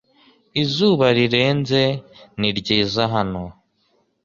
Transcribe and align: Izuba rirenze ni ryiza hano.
Izuba 0.63 1.05
rirenze 1.17 1.83
ni 2.39 2.49
ryiza 2.57 3.03
hano. 3.13 3.43